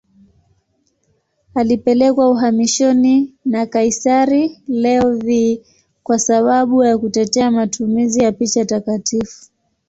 [1.55, 5.61] Alipelekwa uhamishoni na kaisari Leo V
[6.03, 9.45] kwa sababu ya kutetea matumizi ya picha takatifu.